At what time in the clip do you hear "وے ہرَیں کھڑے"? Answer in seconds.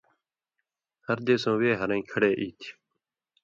1.59-2.31